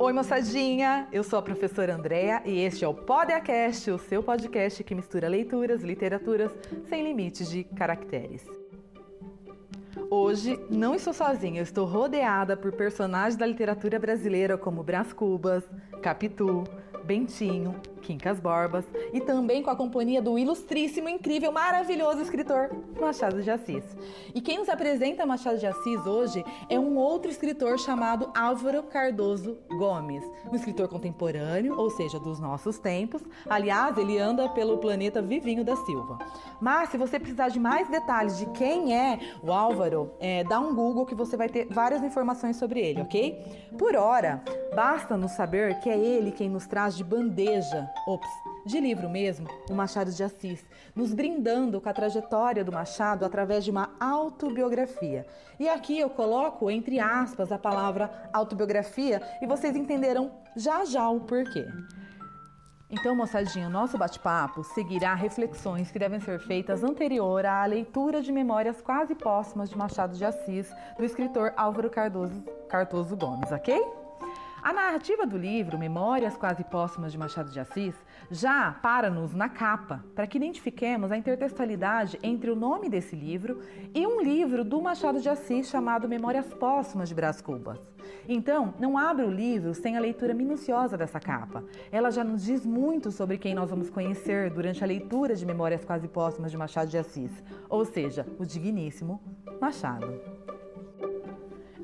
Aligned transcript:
Oi, 0.00 0.12
moçadinha! 0.12 1.08
Eu 1.12 1.24
sou 1.24 1.40
a 1.40 1.42
professora 1.42 1.96
Andréa 1.96 2.40
e 2.44 2.60
este 2.60 2.84
é 2.84 2.88
o 2.88 2.94
Podcast, 2.94 3.90
o 3.90 3.98
seu 3.98 4.22
podcast 4.22 4.84
que 4.84 4.94
mistura 4.94 5.28
leituras, 5.28 5.82
literaturas 5.82 6.52
sem 6.88 7.02
limites 7.02 7.50
de 7.50 7.64
caracteres. 7.64 8.46
Hoje 10.10 10.58
não 10.70 10.94
estou 10.94 11.12
sozinha, 11.12 11.60
estou 11.60 11.84
rodeada 11.84 12.56
por 12.56 12.72
personagens 12.72 13.36
da 13.36 13.44
literatura 13.44 13.98
brasileira 13.98 14.56
como 14.56 14.82
Brás 14.82 15.12
Cubas, 15.12 15.68
Capitu, 16.00 16.64
Bentinho, 17.04 17.74
Quincas 18.02 18.38
Borbas 18.40 18.84
e 19.12 19.20
também 19.20 19.62
com 19.62 19.70
a 19.70 19.76
companhia 19.76 20.20
do 20.20 20.38
ilustríssimo, 20.38 21.08
incrível, 21.08 21.52
maravilhoso 21.52 22.20
escritor 22.20 22.70
Machado 23.00 23.42
de 23.42 23.50
Assis. 23.50 23.84
E 24.34 24.40
quem 24.40 24.58
nos 24.58 24.68
apresenta 24.68 25.24
Machado 25.24 25.58
de 25.58 25.66
Assis 25.66 26.06
hoje 26.06 26.44
é 26.68 26.78
um 26.78 26.96
outro 26.96 27.30
escritor 27.30 27.78
chamado 27.78 28.30
Álvaro 28.36 28.82
Cardoso 28.82 29.56
Gomes, 29.70 30.22
um 30.50 30.54
escritor 30.54 30.88
contemporâneo, 30.88 31.78
ou 31.78 31.90
seja, 31.90 32.18
dos 32.18 32.38
nossos 32.38 32.78
tempos. 32.78 33.22
Aliás, 33.48 33.96
ele 33.96 34.18
anda 34.18 34.48
pelo 34.50 34.78
planeta 34.78 35.22
vivinho 35.22 35.64
da 35.64 35.76
Silva. 35.76 36.18
Mas 36.60 36.90
se 36.90 36.98
você 36.98 37.18
precisar 37.18 37.48
de 37.48 37.58
mais 37.58 37.88
detalhes 37.88 38.36
de 38.36 38.46
quem 38.50 38.94
é 38.94 39.18
o 39.42 39.50
Álvaro, 39.50 39.97
é, 40.20 40.44
dá 40.44 40.60
um 40.60 40.74
Google 40.74 41.06
que 41.06 41.14
você 41.14 41.36
vai 41.36 41.48
ter 41.48 41.66
várias 41.70 42.02
informações 42.02 42.56
sobre 42.56 42.80
ele, 42.80 43.00
ok? 43.00 43.68
Por 43.78 43.96
hora, 43.96 44.42
basta-nos 44.74 45.32
saber 45.32 45.78
que 45.80 45.88
é 45.88 45.98
ele 45.98 46.32
quem 46.32 46.48
nos 46.48 46.66
traz 46.66 46.96
de 46.96 47.04
bandeja, 47.04 47.88
ops, 48.06 48.28
de 48.66 48.80
livro 48.80 49.08
mesmo, 49.08 49.48
o 49.70 49.74
Machado 49.74 50.12
de 50.12 50.22
Assis, 50.22 50.64
nos 50.94 51.14
brindando 51.14 51.80
com 51.80 51.88
a 51.88 51.92
trajetória 51.92 52.64
do 52.64 52.72
Machado 52.72 53.24
através 53.24 53.64
de 53.64 53.70
uma 53.70 53.90
autobiografia. 53.98 55.26
E 55.58 55.68
aqui 55.68 55.98
eu 55.98 56.10
coloco 56.10 56.70
entre 56.70 57.00
aspas 57.00 57.50
a 57.50 57.58
palavra 57.58 58.28
autobiografia 58.32 59.22
e 59.40 59.46
vocês 59.46 59.74
entenderão 59.74 60.30
já 60.56 60.84
já 60.84 61.08
o 61.08 61.20
porquê. 61.20 61.66
Então, 62.90 63.14
moçadinha, 63.14 63.68
nosso 63.68 63.98
bate-papo 63.98 64.64
seguirá 64.64 65.14
reflexões 65.14 65.90
que 65.90 65.98
devem 65.98 66.20
ser 66.20 66.40
feitas 66.40 66.82
anterior 66.82 67.44
à 67.44 67.66
leitura 67.66 68.22
de 68.22 68.32
memórias 68.32 68.80
quase 68.80 69.14
póstumas 69.14 69.68
de 69.68 69.76
Machado 69.76 70.16
de 70.16 70.24
Assis, 70.24 70.72
do 70.96 71.04
escritor 71.04 71.52
Álvaro 71.54 71.90
Cardoso, 71.90 72.42
Cardoso 72.66 73.14
Gomes, 73.14 73.52
ok? 73.52 73.78
A 74.60 74.72
narrativa 74.72 75.24
do 75.24 75.38
livro 75.38 75.78
Memórias 75.78 76.36
Quase 76.36 76.64
Póstumas 76.64 77.12
de 77.12 77.18
Machado 77.18 77.50
de 77.50 77.60
Assis 77.60 77.94
já 78.28 78.72
para-nos 78.82 79.32
na 79.32 79.48
capa, 79.48 80.04
para 80.16 80.26
que 80.26 80.36
identifiquemos 80.36 81.12
a 81.12 81.16
intertextualidade 81.16 82.18
entre 82.22 82.50
o 82.50 82.56
nome 82.56 82.88
desse 82.88 83.14
livro 83.14 83.60
e 83.94 84.04
um 84.04 84.20
livro 84.20 84.64
do 84.64 84.82
Machado 84.82 85.20
de 85.20 85.28
Assis 85.28 85.68
chamado 85.68 86.08
Memórias 86.08 86.52
Póstumas 86.54 87.08
de 87.08 87.14
Brás 87.14 87.40
Cubas. 87.40 87.78
Então, 88.28 88.74
não 88.80 88.98
abra 88.98 89.26
o 89.26 89.30
livro 89.30 89.72
sem 89.74 89.96
a 89.96 90.00
leitura 90.00 90.34
minuciosa 90.34 90.96
dessa 90.96 91.20
capa. 91.20 91.62
Ela 91.92 92.10
já 92.10 92.24
nos 92.24 92.44
diz 92.44 92.66
muito 92.66 93.12
sobre 93.12 93.38
quem 93.38 93.54
nós 93.54 93.70
vamos 93.70 93.88
conhecer 93.88 94.50
durante 94.50 94.82
a 94.82 94.86
leitura 94.86 95.36
de 95.36 95.46
Memórias 95.46 95.84
Quase 95.84 96.08
Póstumas 96.08 96.50
de 96.50 96.56
Machado 96.56 96.90
de 96.90 96.98
Assis, 96.98 97.30
ou 97.68 97.84
seja, 97.84 98.26
o 98.38 98.44
digníssimo 98.44 99.22
Machado. 99.60 100.20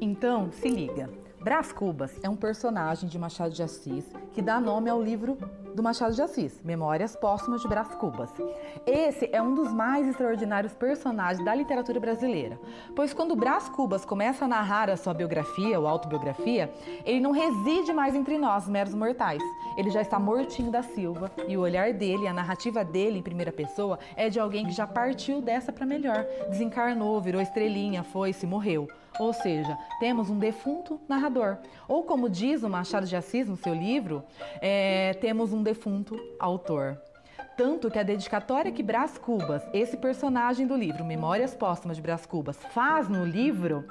Então, 0.00 0.50
se 0.50 0.68
liga. 0.68 1.21
Brás 1.42 1.72
Cubas 1.72 2.12
é 2.22 2.28
um 2.28 2.36
personagem 2.36 3.08
de 3.08 3.18
Machado 3.18 3.52
de 3.52 3.64
Assis 3.64 4.04
que 4.32 4.40
dá 4.40 4.58
nome 4.58 4.88
ao 4.88 5.02
livro 5.02 5.36
do 5.74 5.82
Machado 5.82 6.14
de 6.14 6.22
Assis, 6.22 6.60
Memórias 6.62 7.14
Póstumas 7.16 7.60
de 7.60 7.68
Brás 7.68 7.88
Cubas. 7.94 8.30
Esse 8.86 9.28
é 9.32 9.40
um 9.42 9.54
dos 9.54 9.72
mais 9.72 10.06
extraordinários 10.06 10.74
personagens 10.74 11.44
da 11.44 11.54
literatura 11.54 12.00
brasileira, 12.00 12.58
pois 12.96 13.12
quando 13.12 13.36
Brás 13.36 13.68
Cubas 13.68 14.04
começa 14.04 14.44
a 14.44 14.48
narrar 14.48 14.90
a 14.90 14.96
sua 14.96 15.14
biografia 15.14 15.78
ou 15.78 15.86
autobiografia, 15.86 16.72
ele 17.04 17.20
não 17.20 17.30
reside 17.30 17.92
mais 17.92 18.14
entre 18.14 18.38
nós, 18.38 18.68
meros 18.68 18.94
mortais. 18.94 19.42
Ele 19.76 19.90
já 19.90 20.02
está 20.02 20.18
mortinho 20.18 20.70
da 20.70 20.82
Silva 20.82 21.30
e 21.48 21.56
o 21.56 21.60
olhar 21.60 21.92
dele, 21.92 22.26
a 22.26 22.32
narrativa 22.32 22.84
dele 22.84 23.18
em 23.18 23.22
primeira 23.22 23.52
pessoa 23.52 23.98
é 24.16 24.28
de 24.28 24.40
alguém 24.40 24.66
que 24.66 24.72
já 24.72 24.86
partiu 24.86 25.40
dessa 25.40 25.72
para 25.72 25.86
melhor, 25.86 26.24
desencarnou, 26.48 27.20
virou 27.20 27.40
estrelinha, 27.40 28.02
foi-se, 28.02 28.46
morreu. 28.46 28.88
Ou 29.18 29.32
seja, 29.32 29.76
temos 30.00 30.30
um 30.30 30.38
defunto 30.38 31.00
narrador. 31.08 31.58
Ou 31.86 32.02
como 32.02 32.30
diz 32.30 32.62
o 32.62 32.68
Machado 32.68 33.06
de 33.06 33.14
Assis 33.14 33.46
no 33.46 33.56
seu 33.56 33.74
livro, 33.74 34.21
é, 34.60 35.14
temos 35.14 35.52
um 35.52 35.62
defunto 35.62 36.16
autor. 36.38 36.98
Tanto 37.56 37.90
que 37.90 37.98
a 37.98 38.02
dedicatória 38.02 38.72
que 38.72 38.82
Brás 38.82 39.18
Cubas, 39.18 39.62
esse 39.74 39.96
personagem 39.96 40.66
do 40.66 40.76
livro 40.76 41.04
Memórias 41.04 41.54
Póstumas 41.54 41.96
de 41.96 42.02
Brás 42.02 42.24
Cubas, 42.24 42.56
faz 42.72 43.08
no 43.08 43.24
livro 43.24 43.84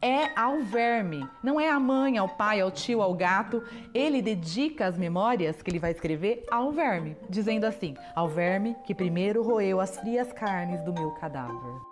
é 0.00 0.38
ao 0.38 0.60
verme. 0.60 1.26
Não 1.42 1.60
é 1.60 1.68
à 1.68 1.78
mãe, 1.80 2.16
ao 2.16 2.28
pai, 2.28 2.60
ao 2.60 2.70
tio, 2.70 3.02
ao 3.02 3.14
gato. 3.14 3.62
Ele 3.92 4.22
dedica 4.22 4.86
as 4.86 4.96
memórias 4.96 5.60
que 5.60 5.70
ele 5.70 5.78
vai 5.78 5.90
escrever 5.90 6.44
ao 6.50 6.70
verme, 6.70 7.16
dizendo 7.28 7.64
assim: 7.64 7.94
ao 8.14 8.28
verme 8.28 8.76
que 8.84 8.94
primeiro 8.94 9.42
roeu 9.42 9.80
as 9.80 9.98
frias 9.98 10.32
carnes 10.32 10.80
do 10.82 10.92
meu 10.92 11.10
cadáver. 11.12 11.89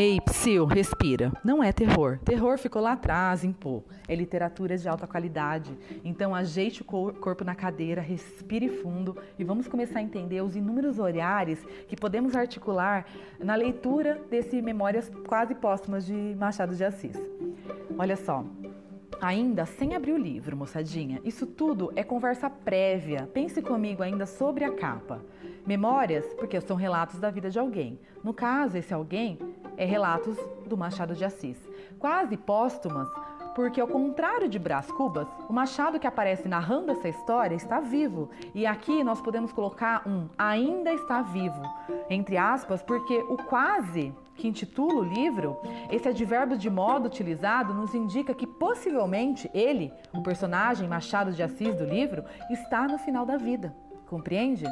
Ei, 0.00 0.20
psil, 0.20 0.64
respira. 0.64 1.32
Não 1.42 1.60
é 1.60 1.72
terror. 1.72 2.20
Terror 2.24 2.56
ficou 2.56 2.80
lá 2.80 2.92
atrás, 2.92 3.42
em 3.42 3.52
pô. 3.52 3.82
É 4.06 4.14
literatura 4.14 4.78
de 4.78 4.88
alta 4.88 5.08
qualidade. 5.08 5.76
Então 6.04 6.36
ajeite 6.36 6.82
o 6.82 6.84
corpo 6.84 7.42
na 7.42 7.56
cadeira, 7.56 8.00
respire 8.00 8.68
fundo 8.68 9.16
e 9.36 9.42
vamos 9.42 9.66
começar 9.66 9.98
a 9.98 10.02
entender 10.02 10.40
os 10.40 10.54
inúmeros 10.54 11.00
olhares 11.00 11.66
que 11.88 11.96
podemos 11.96 12.36
articular 12.36 13.06
na 13.40 13.56
leitura 13.56 14.22
desse 14.30 14.62
Memórias 14.62 15.10
quase 15.26 15.56
póstumas 15.56 16.06
de 16.06 16.14
Machado 16.38 16.76
de 16.76 16.84
Assis. 16.84 17.16
Olha 17.98 18.14
só, 18.14 18.44
Ainda 19.20 19.66
sem 19.66 19.96
abrir 19.96 20.12
o 20.12 20.16
livro, 20.16 20.56
moçadinha, 20.56 21.20
isso 21.24 21.44
tudo 21.44 21.92
é 21.96 22.04
conversa 22.04 22.48
prévia. 22.48 23.28
Pense 23.34 23.60
comigo 23.60 24.00
ainda 24.00 24.26
sobre 24.26 24.64
a 24.64 24.70
capa. 24.70 25.20
Memórias, 25.66 26.24
porque 26.34 26.60
são 26.60 26.76
relatos 26.76 27.18
da 27.18 27.28
vida 27.28 27.50
de 27.50 27.58
alguém. 27.58 27.98
No 28.22 28.32
caso, 28.32 28.78
esse 28.78 28.94
alguém 28.94 29.36
é 29.78 29.84
relatos 29.84 30.36
do 30.66 30.76
Machado 30.76 31.14
de 31.14 31.24
Assis. 31.24 31.56
Quase 31.98 32.36
póstumas, 32.36 33.08
porque 33.54 33.80
ao 33.80 33.88
contrário 33.88 34.48
de 34.48 34.58
Brás 34.58 34.90
Cubas, 34.90 35.28
o 35.48 35.52
Machado 35.52 35.98
que 35.98 36.06
aparece 36.06 36.48
narrando 36.48 36.92
essa 36.92 37.08
história 37.08 37.54
está 37.54 37.80
vivo. 37.80 38.28
E 38.54 38.66
aqui 38.66 39.02
nós 39.02 39.20
podemos 39.20 39.52
colocar 39.52 40.02
um 40.06 40.28
ainda 40.36 40.92
está 40.92 41.22
vivo, 41.22 41.62
entre 42.10 42.36
aspas, 42.36 42.82
porque 42.82 43.16
o 43.28 43.36
quase 43.36 44.12
que 44.34 44.46
intitula 44.46 45.00
o 45.00 45.02
livro, 45.02 45.56
esse 45.90 46.08
advérbio 46.08 46.56
de 46.56 46.70
modo 46.70 47.06
utilizado 47.06 47.74
nos 47.74 47.94
indica 47.94 48.34
que 48.34 48.46
possivelmente 48.46 49.50
ele, 49.52 49.92
o 50.12 50.22
personagem 50.22 50.88
Machado 50.88 51.32
de 51.32 51.42
Assis 51.42 51.74
do 51.74 51.84
livro, 51.84 52.24
está 52.50 52.86
no 52.86 52.98
final 52.98 53.26
da 53.26 53.36
vida. 53.36 53.74
Compreende? 54.06 54.64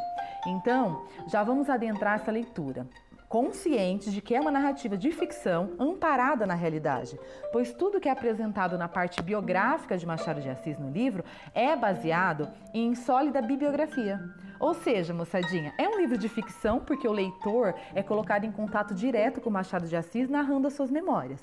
Então, 0.47 1.05
já 1.27 1.43
vamos 1.43 1.69
adentrar 1.69 2.15
essa 2.15 2.31
leitura 2.31 2.87
conscientes 3.29 4.13
de 4.13 4.21
que 4.21 4.35
é 4.35 4.41
uma 4.41 4.51
narrativa 4.51 4.97
de 4.97 5.11
ficção 5.11 5.73
amparada 5.79 6.47
na 6.47 6.55
realidade, 6.55 7.19
pois 7.53 7.73
tudo 7.73 8.01
que 8.01 8.09
é 8.09 8.13
apresentado 8.13 8.79
na 8.79 8.89
parte 8.89 9.23
biográfica 9.23 9.97
de 9.97 10.07
Machado 10.07 10.41
de 10.41 10.49
Assis 10.49 10.79
no 10.79 10.91
livro 10.91 11.25
é 11.55 11.75
baseado 11.77 12.49
em 12.73 12.95
sólida 12.95 13.43
bibliografia. 13.43 14.21
Ou 14.59 14.73
seja, 14.73 15.13
moçadinha, 15.13 15.75
é 15.79 15.89
um 15.89 15.99
livro 15.99 16.17
de 16.17 16.29
ficção 16.29 16.81
porque 16.81 17.07
o 17.07 17.13
leitor 17.13 17.75
é 17.95 18.03
colocado 18.03 18.45
em 18.45 18.53
contato 18.53 18.95
direto 18.95 19.41
com 19.41 19.51
Machado 19.51 19.87
de 19.87 19.97
Assis 19.97 20.29
narrando 20.29 20.67
as 20.67 20.73
suas 20.73 20.91
memórias. 20.91 21.41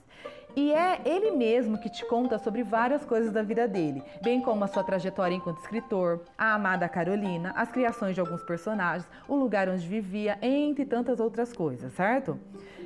E 0.55 0.71
é 0.71 1.01
ele 1.03 1.31
mesmo 1.31 1.79
que 1.79 1.89
te 1.89 2.05
conta 2.05 2.37
sobre 2.37 2.61
várias 2.61 3.03
coisas 3.03 3.31
da 3.31 3.41
vida 3.41 3.67
dele, 3.67 4.03
bem 4.21 4.39
como 4.39 4.63
a 4.63 4.67
sua 4.67 4.83
trajetória 4.83 5.35
enquanto 5.35 5.59
escritor, 5.61 6.21
a 6.37 6.53
amada 6.53 6.87
Carolina, 6.87 7.51
as 7.55 7.71
criações 7.71 8.13
de 8.13 8.21
alguns 8.21 8.43
personagens, 8.43 9.09
o 9.27 9.35
lugar 9.35 9.67
onde 9.67 9.87
vivia, 9.87 10.37
entre 10.41 10.85
tantas 10.85 11.19
outras 11.19 11.53
coisas, 11.53 11.91
certo? 11.93 12.39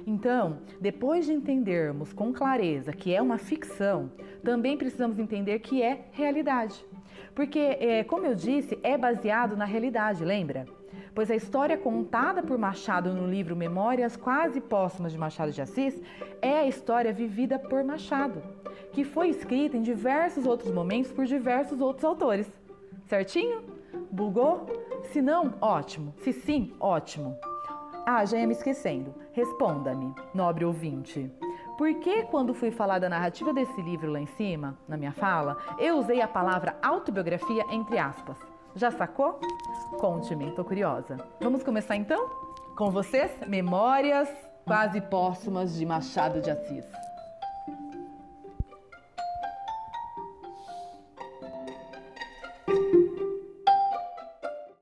Então, 0.06 0.60
depois 0.80 1.26
de 1.26 1.34
entendermos 1.34 2.14
com 2.14 2.32
clareza 2.32 2.94
que 2.94 3.14
é 3.14 3.22
uma 3.22 3.38
ficção, 3.38 4.10
também 4.42 4.78
precisamos 4.78 5.20
entender 5.20 5.60
que 5.60 5.84
é 5.84 6.06
realidade. 6.14 6.86
Porque, 7.36 7.60
é, 7.60 8.04
como 8.06 8.26
eu 8.26 8.34
disse, 8.34 8.80
é 8.82 8.98
baseado 8.98 9.58
na 9.58 9.66
realidade, 9.66 10.24
lembra? 10.24 10.66
Pois 11.14 11.32
a 11.32 11.36
história 11.36 11.78
contada 11.78 12.44
por 12.44 12.58
Machado 12.58 13.14
no 13.14 13.28
livro 13.28 13.56
Memórias 13.56 14.16
Quase 14.16 14.62
Póstumas 14.62 15.12
de 15.12 15.18
Machado 15.18 15.52
de 15.52 15.62
Assis 15.62 16.02
é 16.42 16.60
a 16.60 16.68
história 16.68 17.12
vivida 17.12 17.58
por 17.58 17.84
Machado, 17.84 18.42
que 18.92 19.04
foi 19.04 19.30
escrita 19.30 19.78
em 19.78 19.82
diversos 19.82 20.46
outros 20.46 20.72
momentos 20.72 21.12
por 21.12 21.26
diversos 21.26 21.82
outros 21.82 22.06
autores. 22.06 22.48
Certinho? 23.08 23.64
Bugou? 24.12 24.66
Se 25.12 25.22
não, 25.22 25.54
ótimo. 25.62 26.14
Se 26.20 26.34
sim, 26.34 26.74
ótimo. 26.80 27.38
Ah, 28.06 28.24
já 28.26 28.38
ia 28.38 28.48
me 28.48 28.54
esquecendo. 28.54 29.14
Responda-me, 29.34 30.14
nobre 30.34 30.66
ouvinte. 30.66 31.32
Por 31.78 31.94
que, 31.96 32.24
quando 32.24 32.54
fui 32.54 32.72
falar 32.72 33.00
da 33.00 33.10
narrativa 33.10 33.54
desse 33.54 33.82
livro 33.82 34.12
lá 34.12 34.20
em 34.20 34.26
cima, 34.26 34.78
na 34.88 34.98
minha 34.98 35.12
fala, 35.12 35.58
eu 35.78 35.98
usei 35.98 36.22
a 36.22 36.28
palavra 36.28 36.76
autobiografia 36.82 37.64
entre 37.70 37.98
aspas? 38.00 38.38
Já 38.78 38.92
sacou? 38.92 39.40
Conte-me, 40.00 40.52
tô 40.52 40.64
curiosa. 40.64 41.18
Vamos 41.42 41.64
começar 41.64 41.96
então? 41.96 42.30
Com 42.76 42.92
vocês, 42.92 43.32
Memórias 43.48 44.30
Quase 44.66 45.02
Póstumas 45.02 45.74
de 45.74 45.84
Machado 45.84 46.42
de 46.42 46.52
Assis. 46.52 46.86